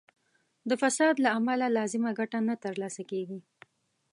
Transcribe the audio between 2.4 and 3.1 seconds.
نه تر لاسه